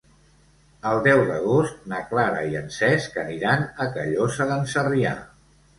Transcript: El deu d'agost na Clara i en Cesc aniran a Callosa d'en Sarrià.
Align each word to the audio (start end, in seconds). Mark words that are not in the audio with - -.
El 0.91 1.01
deu 1.07 1.21
d'agost 1.27 1.85
na 1.93 2.01
Clara 2.15 2.41
i 2.55 2.59
en 2.63 2.73
Cesc 2.79 3.23
aniran 3.27 3.71
a 3.87 3.91
Callosa 3.99 4.51
d'en 4.53 4.71
Sarrià. 4.77 5.19